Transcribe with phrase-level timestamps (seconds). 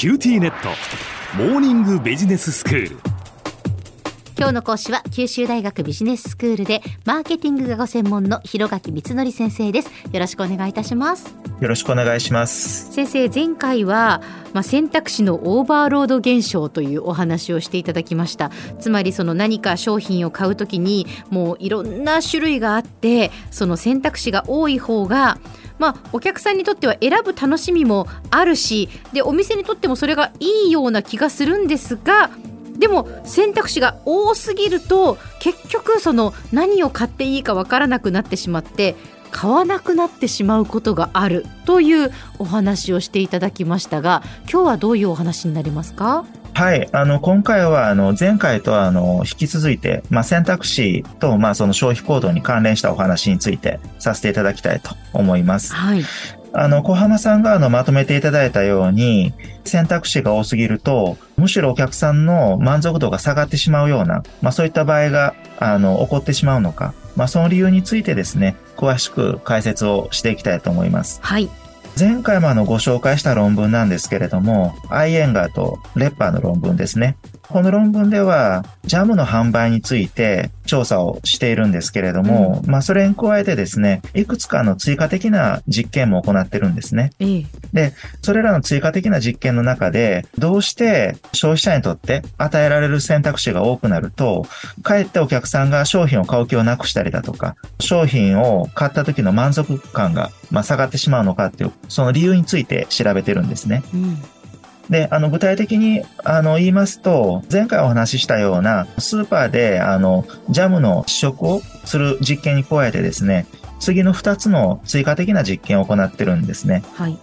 [0.00, 0.70] QTnet。
[1.36, 2.96] モーニングビジネススクール。
[4.34, 9.90] 今日の講師は九州大学ビジネススクールでマーケティングがご専門の広垣光則先生です。
[10.10, 11.36] よろしくお願いいたします。
[11.60, 12.90] よろしくお願いします。
[12.94, 14.22] 先生前回は
[14.54, 18.50] まあ、選択肢のオーバーロード現象というお話をしていただきました。
[18.80, 25.38] つまりその何か商品を買うときにもういろんな種類があってその選択肢が多い方が
[25.80, 32.30] まあ、お客さんにとっては選ぶ楽しみもあるしでお店にとってもそれがいいような気がするんですが
[32.78, 38.94] でも選択肢が多すぎると結局その何を買っていいかわからなくなってしまって
[39.30, 46.26] 買わなくなってしまうことがあるというお話をしていただきましたが今日はどういうお話になりますか？
[46.60, 46.86] はい。
[46.92, 55.72] あの、今回は、あの、前回とあの、引き続いて、まあ、選択肢と、まあ、その消費行動に関連したお話についてさせていただきたいと思います。
[55.74, 56.04] はい。
[56.52, 59.32] あの、小浜さんがあの、まとめていただいたように、
[59.64, 71.20] 選択肢が多すぎると、むしろお客さんの満足度が下がってしまうような、まあ、そういった場合が、あの、起こってしまうのか、まあ、その理由についてですね、詳しく解説をしていきたいと思います。
[71.22, 71.48] はい。
[72.00, 77.18] 前回もあのご紹介した論文なんですけれども、アイエンガーとレッパーの論文ですね。
[77.50, 87.10] この論文では、ジャムの販売について調査をしているんですけれども、うん、まあそれに加えてですね、いくつかの追加的な実験も行ってるんですね。
[87.72, 87.92] で、
[88.22, 94.46] それらの追加的な実験の中で、どうして消費者にとって与えられる選択肢が多くなると、
[94.82, 103.82] かえってお客さんが商品を買う気をなくしたりだとか、商品を買った時の満足感がま下がってしまうのかっていう、その理由について調べてるんですね。
[103.92, 104.22] うん
[104.90, 113.46] で、あの、具体的に、あの、言いますと、前回お話ししたような、スーパーで、あの、ジャムの試食をする実験に加えてですね、
[113.78, 116.82] 次の2つの追加的な実験を行ってるんですね。
[116.94, 117.16] はい。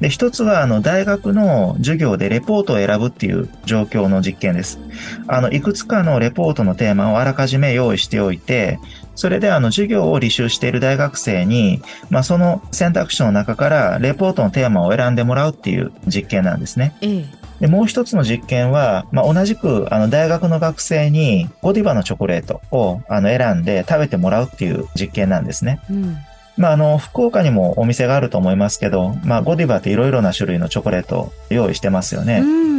[0.00, 4.78] で、一つは、あの、大学の授業でレポートを選ぶっていう状況の実験です。
[5.26, 8.78] あの、いくつかのレポートのテーマをあらかじめ用意しておいて、
[9.14, 16.96] それであの授業を履修している大学生に、まあ、その選択肢の中からレポートのテーマを選んでもらうっていう実験なんですね。
[17.02, 25.78] ええで、もう一つの実験は、まあ、同じく、あの、大学の学生に、ゴディバのチョコレートを、あの、選んで食べてもらうっていう実験なんですね。
[25.90, 26.16] うん、
[26.56, 32.40] まあ、あの、福岡にもお店があると思いますけど、まあ、ゴディバっていろいろな種類のチョコレートを用意してますよね。
[32.40, 32.70] うん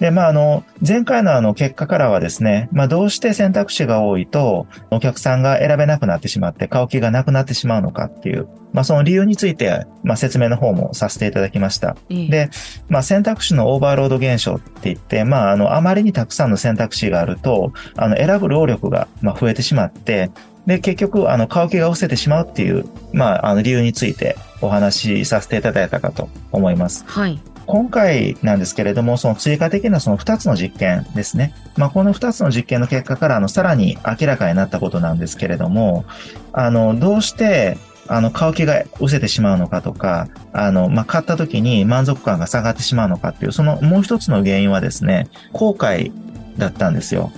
[0.00, 11.96] で、まあ、あの、前回のあの結果からはですね、まあ、どうして選択肢が多いと、お客さんが選べなくなってしまって、買う気がなくなってしまうのかっていう、まあ、その理由について、まあ、説明の方もさせていただきました。
[12.08, 12.50] いいで、
[12.88, 20.30] まあ、選択肢のオーバーロード現象って言って、まあ、あの、あまりにたくさんの選択肢があると、あの、選ぶ労力が、まあ、増えてしまって、
[20.66, 27.04] で、結局、あの、買う気が失せてしまうっていう、まあ、あの、理由についてお話しさせていただいたかと思います。
[27.06, 27.38] はい。
[27.66, 31.54] 今回なんですけれども、その追加的なその2つの実験ですね。
[31.76, 36.04] まあ、この2つの実験の結果から、あの、さらに明らかになったことなんですけれども、
[36.52, 37.76] あの、どうして、
[38.06, 46.12] あの、買う気が失せてしまうのかとか、あの、まあ、買った時に満足感が下がってしまうのかっていう、そのもう一つの原因はですね、後悔
[46.58, 47.32] だったんですよ。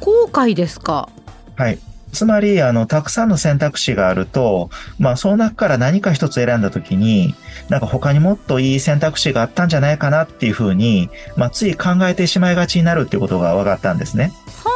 [0.00, 1.10] 後悔ですか？
[1.56, 1.78] はい。
[2.12, 7.34] つまり、あの、たくさんの選択肢があると、まあ、その中から何か一つ選んだときに、
[7.68, 14.32] なんか他にもっといい選択肢があったんじゃないかなっていうふうに、まあ、つい考えてしまいがちになるっていうことが分かったんですね。
[14.64, 14.70] は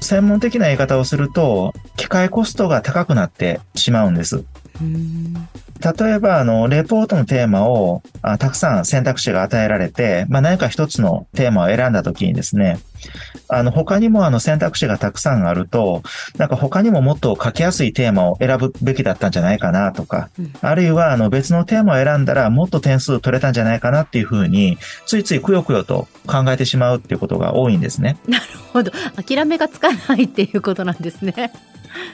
[0.00, 4.44] 専門的な言い方をすると、機械コストが高くなってしまうんです。
[5.84, 12.78] 例えば、あの、レポートのテーマをあたくさん選択肢が与えられて、まあ、何か一つのテーマを選んだときにですね、
[13.48, 16.02] あの、他にもあの選択肢がたくさんあると、
[16.38, 28.16] なんか他にももっと書きやすいテーマを選ぶべきだったんじゃないかなとか、うん、あるいはあの別のテーマを選んだらもっと点数取れたんじゃないかなっていうふうに、ついついくよくよと考えてしまうっていうことが多いんですね。
[28.26, 28.90] なるほど。
[29.22, 31.52] 諦めがつかないっていうことなんですね。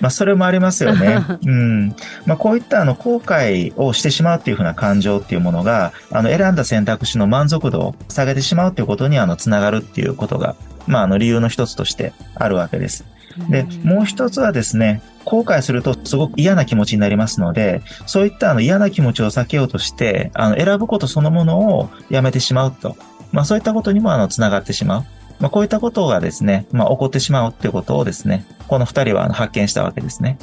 [0.01, 1.19] まあ、それもありますよね。
[1.45, 1.89] うん。
[2.27, 10.57] まあ、こういったあの、後悔をしてしまうっていうふうな感情っていうものが、あの、選んだ選択肢の満足度を下げてしまうっていうことに、あの、つながるっていうことが
[10.87, 13.05] まあ、あの理由の一つとしてあるわけです。
[13.49, 22.97] で、もう一つはですね、後悔するとすごく嫌な気持ちになりますので、そういったあの嫌な気持ちを避けようとして、あの選ぶことそのものをやめてしまうと。
[23.33, 25.05] まあそういったことにもあの繋がってしまう。
[25.39, 30.39] まあこういったことがですね、まあ起こってしまうっていうことをですね、この二人は発見したわけですね。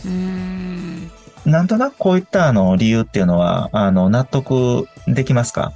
[1.47, 5.71] なんとなくこういったあの理由っていうのは、あの納得できますか？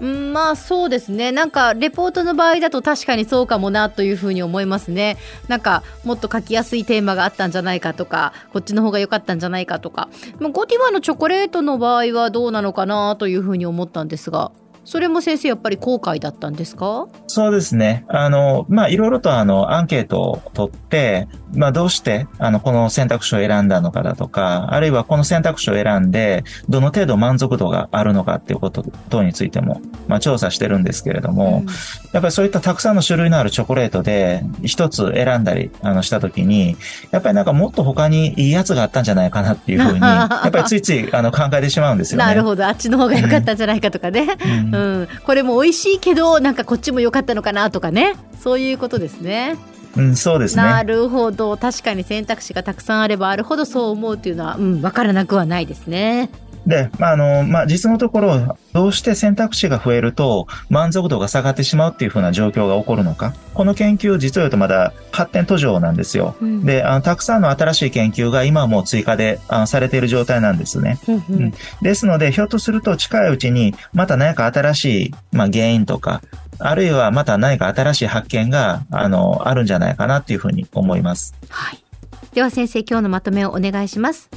[0.00, 1.32] うん、まあそうですね。
[1.32, 5.16] なんかレポートの場合だと確かにそうかもなというふうに思いますね。
[5.48, 10.10] なんかもっと書きやすいテーマがあったんじゃないかとかこっちの方が良かったんじゃないかとか。
[10.40, 14.52] ゴディバのチョコレートの場合はどうなのかなというふうに思ったんですが。
[14.84, 17.08] それも先生やっぱり後悔だったんですか？
[17.26, 18.04] そうですね。
[18.08, 31.66] あの、まあ、いろいろとあの、アンケートを取って、まあ、どうして、あの、この選択肢を選んだのかだとか、あるいはこの選択肢を選んで、どの程度満足度があるのかっていうこと等についても、まあ、調査してるんですけれども、うん、
[32.12, 36.76] やっぱりそういったたくさんの種類のあるチョコレートで、一つ選んだり、あの、したときに、
[37.10, 42.24] やっぱりなんかもっと他にいいやつがあったんじゃないかなっていうふうに、 やっぱりついつい、あの、考えてしまうんですよね。
[42.26, 42.66] なるほど。
[42.66, 44.26] あっちの方が良かったんじゃないかとかね。
[44.44, 48.14] うん、うん、これも美味しいけど、なんかこっちも良かったのかなとかね。
[48.40, 49.56] そういうことですね。
[49.96, 50.62] うん、そうですね。
[50.62, 51.56] なるほど。
[51.56, 56.30] 確かに選択肢がたくさんあればあるほどそう思うというのは、うん、わからなくはないですね。
[56.66, 63.34] で、まあ、あの、まあ、実のところ、どうして選択肢が増えると満足度が下がってしまうっていうふうな状況が起こるのか。
[63.54, 66.34] この研究、実を言うとまだ発展途上なんですよ。
[66.40, 70.98] うん、で、あの、たくさんの新しい研究が今はもう追加であのされている状態なんですね。
[71.06, 76.22] うん、うん、ですので、ひょっとすると近いうちに、また何か新しい、まあ、原因とか、
[76.58, 81.34] あるいはまた何か新しい発見が、あの、あるんじゃないかなっていうふうに思います。
[81.48, 81.78] はい。
[82.34, 84.28] では先生、今日のまとめをお願いします。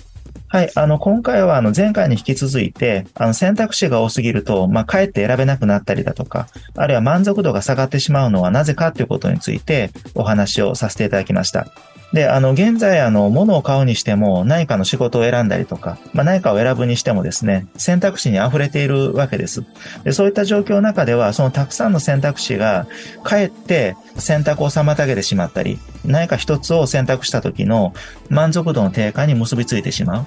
[0.49, 0.71] はい。
[0.75, 11.67] あの、今回は、あの、前回に引き続いて、あの、選択肢が多すぎると、まあ、かえって選べなくなったりだとか、あるいは満足度が下がってしまうのはなぜかということについてお話をさせていただきました。
[12.13, 19.65] で、あの、現在、あの、物を買うにしても、何かの仕事を選んだりとか、まあ、何かを選ぶにしてもですね、選択肢に溢れているわけです。
[20.05, 22.87] で、そういった状況の中では、そのたくさんの選択肢が、
[23.23, 27.93] かえって選択を妨げてしまったり、何か一つを選択した時の
[28.29, 30.25] 満足度の低下に結びついてしまう。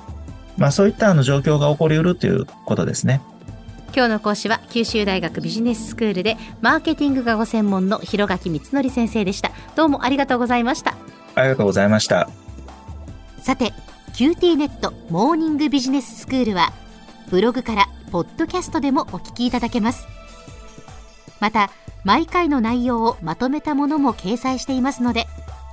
[0.58, 3.22] まあ、そういったあの状況が起こりうるということですね。
[3.94, 10.94] 今日の講師は九州大学ビジネススクールでマーケティングがご専門の広垣光則先生でしたどうもありがとうございました
[11.40, 12.28] ありがとうございました。
[13.42, 13.72] さて
[14.14, 16.72] QT ネットモーニングビジネススクールは
[17.31, 20.06] ブログからポッドキャストでもお聞きいただけます。
[21.40, 21.70] また
[22.04, 25.26] 毎回の内容をまとめたものも掲載していますので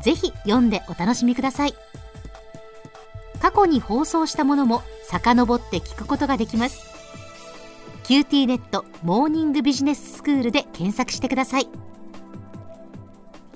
[0.04, 1.74] ぜひ読んでお楽しみください。
[3.40, 6.80] 過去に放送したものも遡って聞くことができます。
[8.06, 11.68] QT ネットモーニングビジネススクールで検索してください。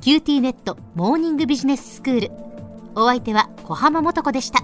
[0.01, 2.31] QTnet モーニングビジネススクール。
[2.95, 4.63] お相手は小浜もとこでした。